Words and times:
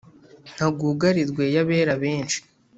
Ntagugarirwe 0.53 1.43
yabera 1.55 1.93
benshi 2.03 2.39